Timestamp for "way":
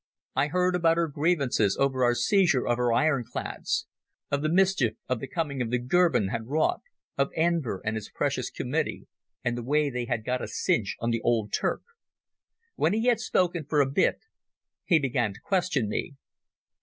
9.63-9.91